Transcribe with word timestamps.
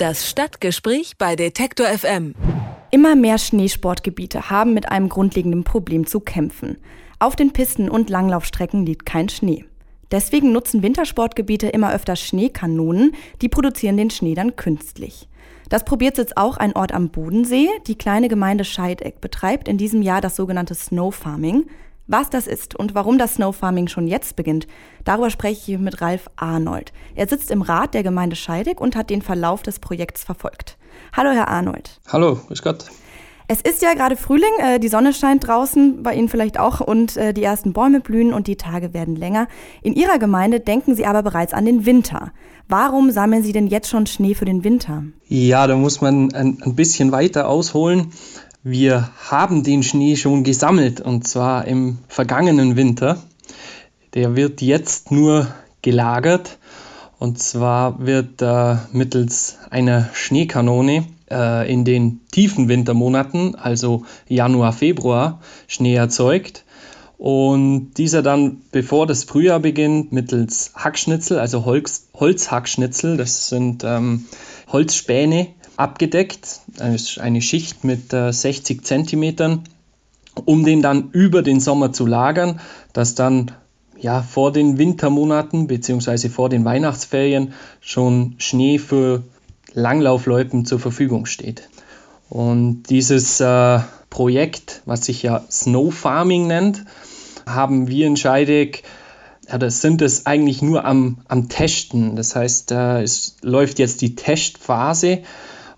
Das 0.00 0.26
Stadtgespräch 0.30 1.18
bei 1.18 1.36
Detektor 1.36 1.86
FM. 1.86 2.34
Immer 2.90 3.16
mehr 3.16 3.36
Schneesportgebiete 3.36 4.48
haben 4.48 4.72
mit 4.72 4.90
einem 4.90 5.10
grundlegenden 5.10 5.62
Problem 5.62 6.06
zu 6.06 6.20
kämpfen. 6.20 6.78
Auf 7.18 7.36
den 7.36 7.52
Pisten 7.52 7.90
und 7.90 8.08
Langlaufstrecken 8.08 8.86
liegt 8.86 9.04
kein 9.04 9.28
Schnee. 9.28 9.66
Deswegen 10.10 10.52
nutzen 10.52 10.82
Wintersportgebiete 10.82 11.68
immer 11.68 11.92
öfter 11.92 12.16
Schneekanonen, 12.16 13.12
die 13.42 13.50
produzieren 13.50 13.98
den 13.98 14.08
Schnee 14.08 14.34
dann 14.34 14.56
künstlich. 14.56 15.28
Das 15.68 15.84
probiert 15.84 16.16
jetzt 16.16 16.38
auch 16.38 16.56
ein 16.56 16.74
Ort 16.74 16.92
am 16.92 17.10
Bodensee. 17.10 17.68
Die 17.86 17.98
kleine 17.98 18.28
Gemeinde 18.28 18.64
Scheideck 18.64 19.20
betreibt 19.20 19.68
in 19.68 19.76
diesem 19.76 20.00
Jahr 20.00 20.22
das 20.22 20.34
sogenannte 20.34 20.74
Snow 20.74 21.14
Farming. 21.14 21.66
Was 22.12 22.28
das 22.28 22.48
ist 22.48 22.74
und 22.74 22.96
warum 22.96 23.18
das 23.18 23.34
Snow 23.34 23.54
Farming 23.54 23.86
schon 23.86 24.08
jetzt 24.08 24.34
beginnt, 24.34 24.66
darüber 25.04 25.30
spreche 25.30 25.74
ich 25.74 25.78
mit 25.78 26.00
Ralf 26.00 26.28
Arnold. 26.34 26.92
Er 27.14 27.28
sitzt 27.28 27.52
im 27.52 27.62
Rat 27.62 27.94
der 27.94 28.02
Gemeinde 28.02 28.34
Scheideck 28.34 28.80
und 28.80 28.96
hat 28.96 29.10
den 29.10 29.22
Verlauf 29.22 29.62
des 29.62 29.78
Projekts 29.78 30.24
verfolgt. 30.24 30.76
Hallo, 31.12 31.30
Herr 31.30 31.46
Arnold. 31.46 32.00
Hallo, 32.08 32.36
grüß 32.48 32.62
Gott. 32.62 32.86
Es 33.46 33.60
ist 33.60 33.80
ja 33.80 33.94
gerade 33.94 34.16
Frühling, 34.16 34.50
äh, 34.58 34.80
die 34.80 34.88
Sonne 34.88 35.12
scheint 35.12 35.46
draußen, 35.46 36.02
bei 36.02 36.14
Ihnen 36.14 36.28
vielleicht 36.28 36.58
auch, 36.58 36.80
und 36.80 37.16
äh, 37.16 37.32
die 37.32 37.44
ersten 37.44 37.72
Bäume 37.72 38.00
blühen 38.00 38.32
und 38.32 38.48
die 38.48 38.56
Tage 38.56 38.92
werden 38.92 39.14
länger. 39.14 39.46
In 39.80 39.92
Ihrer 39.92 40.18
Gemeinde 40.18 40.58
denken 40.58 40.96
Sie 40.96 41.06
aber 41.06 41.22
bereits 41.22 41.52
an 41.52 41.64
den 41.64 41.86
Winter. 41.86 42.32
Warum 42.68 43.12
sammeln 43.12 43.44
Sie 43.44 43.52
denn 43.52 43.68
jetzt 43.68 43.88
schon 43.88 44.06
Schnee 44.06 44.34
für 44.34 44.44
den 44.46 44.64
Winter? 44.64 45.04
Ja, 45.28 45.68
da 45.68 45.76
muss 45.76 46.00
man 46.00 46.34
ein, 46.34 46.58
ein 46.60 46.74
bisschen 46.74 47.12
weiter 47.12 47.48
ausholen. 47.48 48.12
Wir 48.62 49.08
haben 49.30 49.62
den 49.62 49.82
Schnee 49.82 50.16
schon 50.16 50.44
gesammelt 50.44 51.00
und 51.00 51.26
zwar 51.26 51.66
im 51.66 51.96
vergangenen 52.08 52.76
Winter. 52.76 53.16
Der 54.12 54.36
wird 54.36 54.60
jetzt 54.60 55.10
nur 55.10 55.46
gelagert 55.80 56.58
und 57.18 57.38
zwar 57.38 58.04
wird 58.04 58.42
äh, 58.42 58.76
mittels 58.92 59.56
einer 59.70 60.10
Schneekanone 60.12 61.06
äh, 61.30 61.72
in 61.72 61.86
den 61.86 62.20
tiefen 62.32 62.68
Wintermonaten, 62.68 63.54
also 63.54 64.04
Januar, 64.28 64.74
Februar, 64.74 65.40
Schnee 65.66 65.94
erzeugt. 65.94 66.66
Und 67.16 67.94
dieser 67.94 68.22
dann, 68.22 68.60
bevor 68.72 69.06
das 69.06 69.24
Frühjahr 69.24 69.60
beginnt, 69.60 70.12
mittels 70.12 70.72
Hackschnitzel, 70.74 71.38
also 71.38 71.64
Holz, 71.64 72.08
Holzhackschnitzel, 72.12 73.16
das 73.16 73.48
sind 73.48 73.84
ähm, 73.84 74.26
Holzspäne, 74.72 75.48
abgedeckt, 75.76 76.60
eine 76.78 77.42
Schicht 77.42 77.84
mit 77.84 78.10
60 78.10 78.78
äh, 78.78 78.82
Zentimetern, 78.82 79.64
um 80.44 80.64
den 80.64 80.82
dann 80.82 81.10
über 81.12 81.42
den 81.42 81.60
Sommer 81.60 81.92
zu 81.92 82.06
lagern, 82.06 82.60
dass 82.92 83.14
dann 83.14 83.52
ja 83.98 84.22
vor 84.22 84.52
den 84.52 84.78
Wintermonaten 84.78 85.66
bzw. 85.66 86.28
vor 86.28 86.48
den 86.48 86.64
Weihnachtsferien 86.64 87.52
schon 87.80 88.34
Schnee 88.38 88.78
für 88.78 89.22
Langlaufloipen 89.74 90.64
zur 90.64 90.80
Verfügung 90.80 91.26
steht. 91.26 91.68
Und 92.28 92.84
dieses 92.90 93.40
äh, 93.40 93.80
Projekt, 94.08 94.82
was 94.84 95.04
sich 95.04 95.22
ja 95.22 95.44
Snow 95.50 95.92
Farming 95.92 96.46
nennt, 96.46 96.84
haben 97.46 97.88
wir 97.88 98.06
in 98.06 98.16
Scheidegg 98.16 98.82
ja, 99.50 99.58
das 99.58 99.80
sind 99.80 100.02
es 100.02 100.26
eigentlich 100.26 100.62
nur 100.62 100.84
am, 100.84 101.18
am 101.28 101.48
Testen. 101.48 102.16
Das 102.16 102.36
heißt, 102.36 102.72
äh, 102.72 103.02
es 103.02 103.36
läuft 103.42 103.78
jetzt 103.78 104.00
die 104.00 104.14
Testphase 104.14 105.22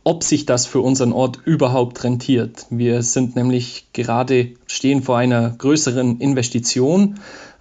ob 0.05 0.25
sich 0.25 0.47
das 0.47 0.67
für 0.67 0.81
unseren 0.81 1.13
Ort 1.13 1.39
überhaupt 1.45 2.03
rentiert. 2.05 2.67
Wir 2.71 3.03
sind 3.03 3.37
nämlich 3.37 3.89
gerade, 3.93 4.51
stehen 4.67 5.03
vor 5.03 5.19
einer 5.19 5.51
größeren 5.51 6.19
Investition 6.19 7.21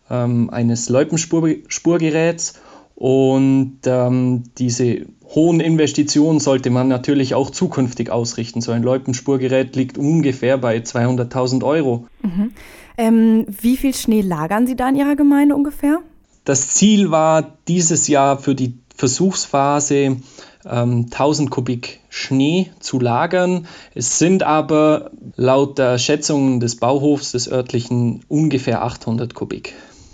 ähm, 0.09 0.49
eines 0.49 0.89
Loipenspurgeräts 0.89 2.59
und 2.95 3.79
ähm, 3.85 4.43
diese 4.57 5.05
hohen 5.33 5.59
Investitionen 5.59 6.39
sollte 6.39 6.69
man 6.71 6.87
natürlich 6.87 7.35
auch 7.35 7.51
zukünftig 7.51 8.09
ausrichten. 8.09 8.61
So 8.61 8.71
ein 8.71 8.83
Loipenspurgerät 8.83 9.75
liegt 9.75 9.97
ungefähr 9.97 10.57
bei 10.57 10.77
200.000 10.77 11.63
Euro. 11.63 12.07
Mhm. 12.21 12.51
Ähm, 12.97 13.45
wie 13.61 13.77
viel 13.77 13.93
Schnee 13.93 14.21
lagern 14.21 14.67
Sie 14.67 14.75
da 14.75 14.89
in 14.89 14.95
Ihrer 14.95 15.15
Gemeinde 15.15 15.55
ungefähr? 15.55 15.99
Das 16.45 16.69
Ziel 16.69 17.11
war 17.11 17.57
dieses 17.67 18.07
Jahr 18.07 18.39
für 18.39 18.55
die 18.55 18.73
Versuchsphase 18.95 20.17
1000 20.63 21.11
ähm, 21.15 21.49
Kubik 21.49 21.99
Schnee 22.09 22.71
zu 22.79 22.99
lagern. 22.99 23.67
Es 23.95 24.19
sind 24.19 24.43
aber 24.43 25.11
laut 25.35 25.77
der 25.77 25.97
Schätzungen 25.97 26.59
des 26.59 26.75
Bauhofs 26.75 27.31
des 27.31 27.51
örtlichen 27.51 28.23
ungefähr 28.27 28.83
800 28.83 29.33
Kubik. 29.33 29.73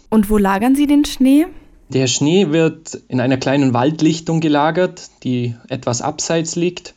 Und 0.09 0.29
wo 0.29 0.38
lagern 0.38 0.75
Sie 0.75 0.88
den 0.88 1.05
Schnee? 1.05 1.47
Der 1.89 2.07
Schnee 2.07 2.51
wird 2.51 3.01
in 3.07 3.19
einer 3.21 3.38
kleinen 3.38 3.73
Waldlichtung 3.73 4.41
gelagert, 4.41 5.09
die 5.23 5.55
etwas 5.69 6.01
abseits 6.01 6.55
liegt 6.55 6.94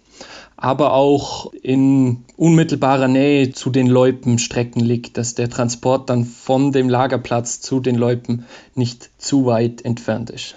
aber 0.56 0.92
auch 0.92 1.52
in 1.62 2.24
unmittelbarer 2.36 3.08
Nähe 3.08 3.52
zu 3.52 3.70
den 3.70 3.86
Loipenstrecken 3.86 4.82
liegt, 4.82 5.16
dass 5.16 5.34
der 5.34 5.48
Transport 5.48 6.10
dann 6.10 6.24
von 6.24 6.72
dem 6.72 6.88
Lagerplatz 6.88 7.60
zu 7.60 7.80
den 7.80 7.96
Loipen 7.96 8.44
nicht 8.74 9.10
zu 9.18 9.46
weit 9.46 9.84
entfernt 9.84 10.30
ist. 10.30 10.56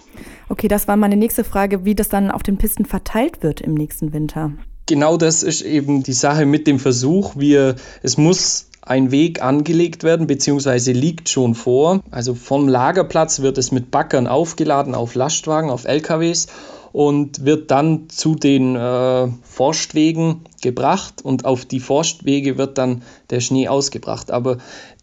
Okay, 0.50 0.68
das 0.68 0.88
war 0.88 0.98
meine 0.98 1.16
nächste 1.16 1.44
Frage, 1.44 1.86
wie 1.86 1.96
das 1.96 2.10
dann 2.10 2.32
auf 2.32 2.44
den 2.44 2.58
Pisten 2.58 2.86
verteilt 2.86 3.44
wird 3.44 3.62
im 3.62 3.74
nächsten 3.74 4.14
Winter. 4.14 4.52
Genau 4.86 5.16
das 5.16 5.44
ist 5.44 5.62
eben 5.62 6.04
die 6.04 6.14
Sache 6.14 6.46
mit 6.46 6.68
dem 6.68 6.80
Versuch. 6.80 7.36
Wir, 7.38 7.76
es 8.02 8.18
muss 8.18 8.68
ein 8.82 9.12
Weg 9.12 9.42
angelegt 9.42 10.04
werden, 10.04 10.28
beziehungsweise 10.28 10.92
liegt 10.92 11.30
schon 11.30 11.56
vor. 11.56 12.02
Also 12.12 12.36
vom 12.36 12.68
Lagerplatz 12.68 13.42
wird 13.42 13.58
es 13.58 13.72
mit 13.72 13.92
Backern 13.92 14.28
aufgeladen 14.28 14.94
auf 14.94 15.16
Lastwagen, 15.16 15.70
auf 15.70 15.86
LKWs 15.86 16.48
und 16.94 17.44
wird 17.44 17.72
dann 17.72 18.08
zu 18.08 18.36
den 18.36 18.76
äh, 18.76 19.28
Forstwegen 19.42 20.42
gebracht 20.62 21.22
und 21.24 21.44
auf 21.44 21.66
die 21.66 21.80
Forstwege 21.82 22.58
wird 22.58 22.78
dann 22.78 23.02
der 23.32 23.42
Schnee 23.42 23.68
ausgebracht. 23.68 24.30
Aber 24.30 24.60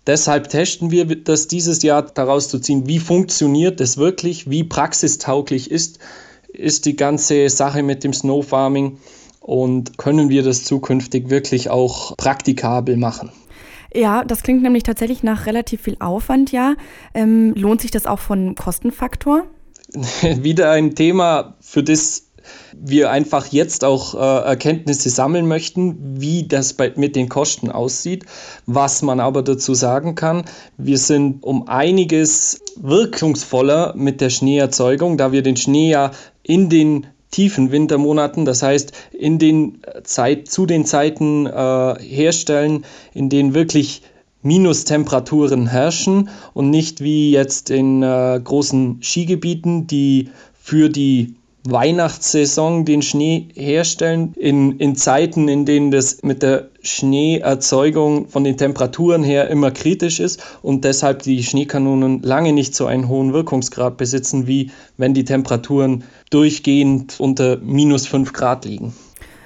deshalb 0.07 0.49
testen 0.49 0.93
wir 0.93 1.05
das 1.05 1.49
dieses 1.49 1.83
Jahr 1.83 2.03
daraus 2.03 2.49
zu 2.49 2.61
ziehen, 2.61 2.87
wie 2.87 3.01
funktioniert 3.01 3.81
es 3.81 3.99
wirklich, 3.99 4.49
wie 4.49 4.65
praxistauglich 4.65 5.71
ist, 5.71 5.99
ist 6.53 6.87
die 6.87 6.97
ganze 6.97 7.49
Sache 7.51 7.83
mit 7.83 8.05
dem 8.05 8.13
Snow 8.13 8.47
Farming 8.47 8.99
und 9.41 9.99
können 9.99 10.29
wir 10.29 10.45
das 10.45 10.65
zukünftig 10.65 11.29
wirklich 11.29 11.71
auch 11.71 12.17
praktikabel 12.17 12.97
machen. 12.97 13.33
Ja, 13.93 14.23
das 14.23 14.45
klingt 14.45 14.63
nämlich 14.63 14.85
tatsächlich 14.85 15.25
nach 15.25 15.47
relativ 15.47 15.83
viel 15.83 15.97
Aufwand, 15.99 16.53
ja. 16.53 16.75
Ähm, 17.15 17.53
lohnt 17.57 17.81
sich 17.81 17.91
das 17.91 18.07
auch 18.07 18.21
von 18.21 18.55
Kostenfaktor? 18.55 19.47
wieder 20.23 20.71
ein 20.71 20.95
Thema, 20.95 21.55
für 21.61 21.83
das 21.83 22.27
wir 22.73 23.11
einfach 23.11 23.47
jetzt 23.47 23.85
auch 23.85 24.15
äh, 24.15 24.19
Erkenntnisse 24.19 25.11
sammeln 25.11 25.47
möchten, 25.47 26.21
wie 26.21 26.47
das 26.47 26.73
bei, 26.73 26.93
mit 26.97 27.17
den 27.17 27.29
Kosten 27.29 27.71
aussieht. 27.71 28.25
Was 28.67 29.03
man 29.03 29.21
aber 29.21 29.43
dazu 29.43 29.75
sagen 29.75 30.15
kann, 30.15 30.45
wir 30.77 30.99
sind 30.99 31.43
um 31.43 31.69
einiges 31.69 32.61
wirkungsvoller 32.77 33.95
mit 33.97 34.21
der 34.21 34.31
Schneeerzeugung, 34.31 35.17
da 35.17 35.33
wir 35.33 35.43
den 35.43 35.57
Schnee 35.57 35.91
ja 35.91 36.13
in 36.43 36.69
den 36.69 37.07
tiefen 37.31 37.71
Wintermonaten, 37.71 38.45
das 38.45 38.63
heißt 38.63 38.93
in 39.13 39.39
den 39.39 39.83
Zeit, 40.03 40.49
zu 40.49 40.67
den 40.67 40.85
Zeiten 40.85 41.47
äh, 41.47 41.95
herstellen, 42.01 42.85
in 43.15 43.29
denen 43.29 43.55
wirklich 43.55 44.03
Minustemperaturen 44.43 45.67
herrschen 45.67 46.31
und 46.55 46.71
nicht 46.71 47.01
wie 47.03 47.31
jetzt 47.31 47.71
in 47.71 48.03
äh, 48.03 48.41
großen 48.43 49.03
Skigebieten, 49.03 49.87
die 49.87 50.31
für 50.55 50.89
die 50.89 51.35
Weihnachtssaison 51.65 52.87
den 52.87 53.03
Schnee 53.03 53.49
herstellen, 53.55 54.33
in, 54.37 54.79
in 54.79 54.97
Zeiten, 54.97 55.49
in 55.49 55.67
denen 55.67 55.91
das 55.91 56.23
mit 56.23 56.43
der 56.43 56.71
Schneeerzeugung 56.81 58.29
von 58.29 58.45
den 58.45 58.57
Temperaturen 58.57 59.23
her 59.23 59.49
immer 59.51 59.71
kritisch 59.71 60.21
ist 60.21 60.43
und 60.63 60.85
deshalb 60.85 61.23
die 61.23 61.43
Schneekanonen 61.43 62.23
lange 62.23 62.55
nicht 62.55 62.75
so 62.75 62.87
einen 62.87 63.09
hohen 63.09 63.35
Wirkungsgrad 63.35 63.99
besitzen, 63.99 64.47
wie 64.47 64.71
wenn 64.97 65.13
die 65.13 65.25
Temperaturen 65.25 66.05
durchgehend 66.31 67.21
unter 67.21 67.59
minus 67.59 68.07
5 68.07 68.33
Grad 68.33 68.65
liegen. 68.65 68.95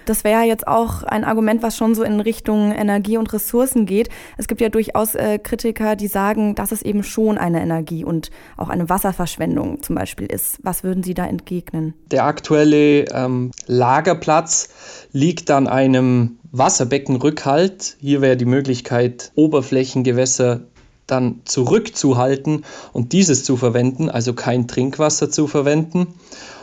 Das 0.07 0.25
wäre 0.25 0.41
ja 0.41 0.47
jetzt 0.47 0.67
auch 0.67 1.03
ein 1.03 1.25
Argument, 1.25 1.63
was 1.63 1.77
schon 1.77 1.95
so 1.95 2.03
in 2.03 2.21
Richtung 2.21 2.73
Energie 2.73 3.17
und 3.17 3.33
Ressourcen 3.33 3.87
geht. 3.87 4.09
Es 4.37 4.49
gibt 4.49 4.61
ja 4.61 4.69
durchaus 4.69 5.15
äh, 5.15 5.39
Kritiker, 5.39 5.97
die 5.97 6.09
sagen, 6.09 6.55
dass 6.55 6.73
es 6.73 6.83
eben 6.83 7.03
schon 7.03 7.39
eine 7.39 7.63
Energie 7.63 8.05
und 8.05 8.31
auch 8.57 8.69
eine 8.69 8.89
Wasserverschwendung 8.89 9.83
zum 9.83 9.95
Beispiel 9.95 10.27
ist. 10.27 10.59
Was 10.63 10.85
würden 10.85 11.03
Sie 11.03 11.15
da 11.15 11.27
entgegnen? 11.27 11.95
Der 12.11 12.25
aktuelle 12.25 13.05
ähm, 13.13 13.51
Lagerplatz 13.67 14.69
liegt 15.13 15.51
an 15.51 15.67
einem 15.67 16.39
Wasserbeckenrückhalt. 16.53 17.97
Hier 18.01 18.21
wäre 18.21 18.37
die 18.37 18.45
Möglichkeit, 18.45 19.33
Oberflächengewässer 19.35 20.61
dann 21.07 21.41
zurückzuhalten 21.45 22.65
und 22.93 23.13
dieses 23.13 23.45
zu 23.45 23.57
verwenden, 23.57 24.09
also 24.09 24.33
kein 24.35 24.69
Trinkwasser 24.69 25.31
zu 25.31 25.47
verwenden. 25.47 26.15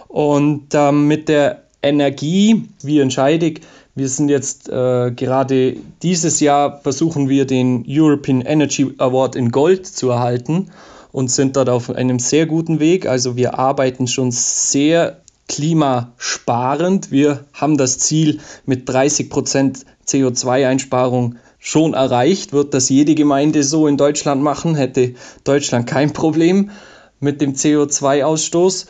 Und 0.07 0.69
ähm, 0.73 1.07
mit 1.07 1.29
der 1.29 1.63
Energie, 1.83 2.67
wie 2.81 2.99
entscheidig. 2.99 3.61
Wir 3.95 4.07
sind 4.07 4.29
jetzt 4.29 4.69
äh, 4.69 5.11
gerade 5.11 5.75
dieses 6.01 6.39
Jahr 6.39 6.79
versuchen 6.81 7.27
wir 7.27 7.45
den 7.45 7.83
European 7.87 8.41
Energy 8.41 8.93
Award 8.97 9.35
in 9.35 9.51
Gold 9.51 9.85
zu 9.85 10.09
erhalten 10.09 10.71
und 11.11 11.29
sind 11.29 11.57
dort 11.57 11.69
auf 11.69 11.89
einem 11.89 12.19
sehr 12.19 12.45
guten 12.45 12.79
Weg. 12.79 13.05
Also 13.05 13.35
wir 13.35 13.59
arbeiten 13.59 14.07
schon 14.07 14.31
sehr 14.31 15.21
klimasparend. 15.49 17.11
Wir 17.11 17.43
haben 17.53 17.77
das 17.77 17.97
Ziel 17.97 18.39
mit 18.65 18.87
30 18.87 19.29
Prozent 19.29 19.85
CO2-Einsparung 20.07 21.35
schon 21.59 21.93
erreicht. 21.93 22.53
Wird 22.53 22.73
das 22.73 22.87
jede 22.87 23.15
Gemeinde 23.15 23.63
so 23.63 23.87
in 23.87 23.97
Deutschland 23.97 24.41
machen, 24.41 24.75
hätte 24.75 25.15
Deutschland 25.43 25.87
kein 25.87 26.13
Problem 26.13 26.71
mit 27.19 27.41
dem 27.41 27.53
CO2-Ausstoß. 27.53 28.87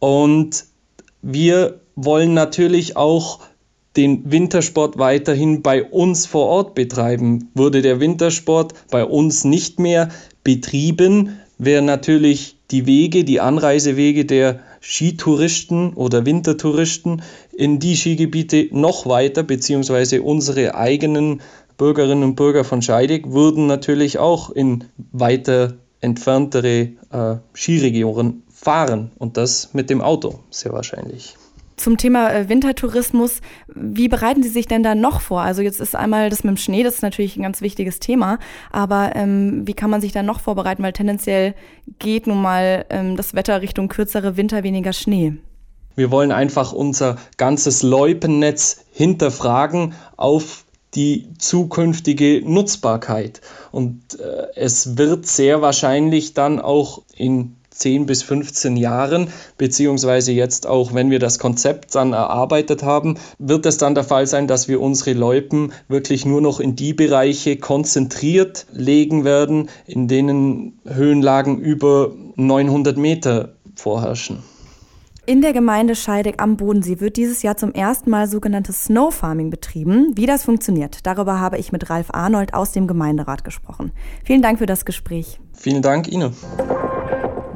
Und 0.00 0.64
wir 1.22 1.80
wollen 2.04 2.34
natürlich 2.34 2.96
auch 2.96 3.40
den 3.96 4.30
Wintersport 4.30 4.98
weiterhin 4.98 5.62
bei 5.62 5.84
uns 5.84 6.26
vor 6.26 6.46
Ort 6.46 6.74
betreiben. 6.74 7.50
Würde 7.54 7.82
der 7.82 8.00
Wintersport 8.00 8.74
bei 8.90 9.04
uns 9.04 9.44
nicht 9.44 9.78
mehr 9.78 10.10
betrieben, 10.44 11.40
wären 11.58 11.84
natürlich 11.84 12.56
die 12.70 12.86
Wege, 12.86 13.24
die 13.24 13.40
Anreisewege 13.40 14.24
der 14.24 14.60
Skitouristen 14.80 15.92
oder 15.94 16.24
Wintertouristen 16.24 17.22
in 17.52 17.80
die 17.80 17.96
Skigebiete 17.96 18.68
noch 18.70 19.06
weiter, 19.06 19.42
beziehungsweise 19.42 20.22
unsere 20.22 20.74
eigenen 20.74 21.42
Bürgerinnen 21.76 22.24
und 22.24 22.36
Bürger 22.36 22.64
von 22.64 22.80
Scheidegg 22.80 23.30
würden 23.32 23.66
natürlich 23.66 24.18
auch 24.18 24.50
in 24.50 24.84
weiter 25.12 25.74
entferntere 26.00 26.92
äh, 27.10 27.36
Skiregionen 27.54 28.42
fahren 28.48 29.10
und 29.18 29.36
das 29.36 29.74
mit 29.74 29.90
dem 29.90 30.00
Auto 30.00 30.40
sehr 30.50 30.72
wahrscheinlich. 30.72 31.36
Zum 31.80 31.96
Thema 31.96 32.30
äh, 32.30 32.50
Wintertourismus, 32.50 33.40
wie 33.74 34.08
bereiten 34.08 34.42
Sie 34.42 34.50
sich 34.50 34.68
denn 34.68 34.82
da 34.82 34.94
noch 34.94 35.22
vor? 35.22 35.40
Also 35.40 35.62
jetzt 35.62 35.80
ist 35.80 35.96
einmal 35.96 36.28
das 36.28 36.44
mit 36.44 36.50
dem 36.50 36.56
Schnee, 36.58 36.82
das 36.82 36.96
ist 36.96 37.02
natürlich 37.02 37.38
ein 37.38 37.42
ganz 37.42 37.62
wichtiges 37.62 38.00
Thema, 38.00 38.38
aber 38.70 39.12
ähm, 39.14 39.66
wie 39.66 39.72
kann 39.72 39.88
man 39.88 40.02
sich 40.02 40.12
da 40.12 40.22
noch 40.22 40.40
vorbereiten? 40.40 40.82
Weil 40.82 40.92
tendenziell 40.92 41.54
geht 41.98 42.26
nun 42.26 42.42
mal 42.42 42.84
ähm, 42.90 43.16
das 43.16 43.32
Wetter 43.32 43.62
Richtung 43.62 43.88
kürzere 43.88 44.36
Winter, 44.36 44.62
weniger 44.62 44.92
Schnee. 44.92 45.38
Wir 45.96 46.10
wollen 46.10 46.32
einfach 46.32 46.74
unser 46.74 47.16
ganzes 47.38 47.82
Loipennetz 47.82 48.84
hinterfragen 48.92 49.94
auf 50.18 50.66
die 50.94 51.28
zukünftige 51.38 52.42
Nutzbarkeit. 52.44 53.40
Und 53.72 54.20
äh, 54.20 54.48
es 54.54 54.98
wird 54.98 55.24
sehr 55.24 55.62
wahrscheinlich 55.62 56.34
dann 56.34 56.60
auch 56.60 57.04
in 57.16 57.56
10 57.80 58.06
bis 58.06 58.22
15 58.22 58.76
Jahren, 58.76 59.28
beziehungsweise 59.56 60.32
jetzt 60.32 60.66
auch, 60.66 60.94
wenn 60.94 61.10
wir 61.10 61.18
das 61.18 61.38
Konzept 61.38 61.94
dann 61.94 62.12
erarbeitet 62.12 62.82
haben, 62.82 63.16
wird 63.38 63.66
es 63.66 63.78
dann 63.78 63.94
der 63.94 64.04
Fall 64.04 64.26
sein, 64.26 64.46
dass 64.46 64.68
wir 64.68 64.80
unsere 64.80 65.14
Loipen 65.14 65.72
wirklich 65.88 66.26
nur 66.26 66.42
noch 66.42 66.60
in 66.60 66.76
die 66.76 66.92
Bereiche 66.92 67.56
konzentriert 67.56 68.66
legen 68.72 69.24
werden, 69.24 69.70
in 69.86 70.08
denen 70.08 70.78
Höhenlagen 70.86 71.58
über 71.58 72.12
900 72.36 72.96
Meter 72.96 73.54
vorherrschen. 73.74 74.42
In 75.26 75.42
der 75.42 75.52
Gemeinde 75.52 75.94
Scheidegg 75.94 76.42
am 76.42 76.56
Bodensee 76.56 76.98
wird 77.00 77.16
dieses 77.16 77.42
Jahr 77.42 77.56
zum 77.56 77.72
ersten 77.72 78.10
Mal 78.10 78.26
sogenanntes 78.26 78.84
Snow 78.84 79.14
Farming 79.14 79.48
betrieben. 79.50 80.12
Wie 80.16 80.26
das 80.26 80.44
funktioniert, 80.44 81.06
darüber 81.06 81.38
habe 81.38 81.56
ich 81.56 81.72
mit 81.72 81.88
Ralf 81.88 82.08
Arnold 82.10 82.52
aus 82.52 82.72
dem 82.72 82.86
Gemeinderat 82.86 83.44
gesprochen. 83.44 83.92
Vielen 84.24 84.42
Dank 84.42 84.58
für 84.58 84.66
das 84.66 84.84
Gespräch. 84.84 85.38
Vielen 85.52 85.82
Dank 85.82 86.08
Ihnen. 86.08 86.34